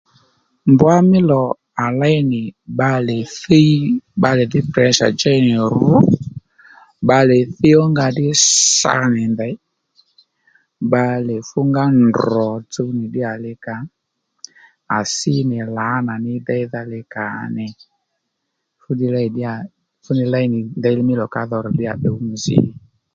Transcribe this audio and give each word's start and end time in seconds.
Mbwa 0.71 0.95
mí 1.09 1.19
lò 1.29 1.43
à 1.83 1.85
léy 1.99 2.17
nì 2.31 2.41
bbalè 2.75 3.17
thíy 3.41 3.69
bbalè 4.19 4.43
dhí 4.51 4.59
precha 4.73 5.07
djéy 5.13 5.39
nì 5.45 5.53
ru 5.73 5.89
bbalè 7.05 7.37
thíy 7.55 7.73
ónga 7.83 8.07
ddí 8.11 8.27
sa 8.79 8.93
nì 9.15 9.23
ndèy 9.33 9.55
bbalè 10.87 11.35
fungá 11.49 11.83
ndrò 12.05 12.49
tsuw 12.71 12.89
nì 12.97 13.05
li 13.43 13.53
kǎ 13.65 13.75
à 14.97 14.99
sí 15.15 15.33
nì 15.49 15.57
lǎnà 15.77 16.13
ní 16.25 16.33
déydha 16.47 16.81
li 16.91 17.01
kǎ 17.13 17.25
nì 17.55 17.65
fúddiy 18.81 19.11
lêy 19.15 19.27
ddíyà 19.29 19.53
fúddiy 20.03 20.29
léy 20.33 20.45
nì 20.53 20.59
ndeylí 20.79 21.01
mí 21.07 21.13
lò 21.21 21.25
ka 21.33 21.41
dho 21.49 21.57
rr̀ 21.65 21.69
ddíyà 21.73 21.93
dòng 22.03 22.23
nzǐ 22.35 22.57